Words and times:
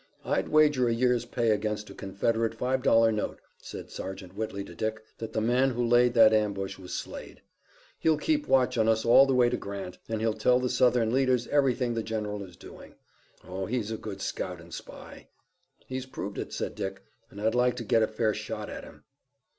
"I'd 0.25 0.47
wager 0.47 0.89
a 0.89 0.93
year's 0.95 1.25
pay 1.25 1.51
against 1.51 1.91
a 1.91 1.93
Confederate 1.93 2.55
five 2.55 2.81
dollar 2.81 3.11
note," 3.11 3.37
said 3.61 3.91
Sergeant 3.91 4.35
Whitley 4.35 4.63
to 4.63 4.73
Dick, 4.73 4.99
"that 5.19 5.33
the 5.33 5.41
man 5.41 5.69
who 5.69 5.85
laid 5.85 6.15
that 6.15 6.33
ambush 6.33 6.79
was 6.79 6.91
Slade. 6.95 7.43
He'll 7.99 8.17
keep 8.17 8.47
watch 8.47 8.79
on 8.79 8.87
us 8.89 9.05
all 9.05 9.27
the 9.27 9.35
way 9.35 9.47
to 9.47 9.57
Grant, 9.57 9.99
and 10.09 10.19
he'll 10.19 10.33
tell 10.33 10.59
the 10.59 10.69
Southern 10.69 11.13
leaders 11.13 11.45
everything 11.49 11.93
the 11.93 12.01
general 12.01 12.41
is 12.43 12.55
doing. 12.55 12.95
Oh, 13.47 13.67
he's 13.67 13.91
a 13.91 13.95
good 13.97 14.21
scout 14.21 14.59
and 14.59 14.73
spy." 14.73 15.27
"He's 15.85 16.07
proved 16.07 16.39
it," 16.39 16.51
said 16.51 16.73
Dick, 16.73 17.03
"and 17.29 17.39
I'd 17.39 17.53
like 17.53 17.75
to 17.75 17.83
get 17.83 18.01
a 18.01 18.07
fair 18.07 18.33
shot 18.33 18.71
at 18.71 18.83
him." 18.83 19.03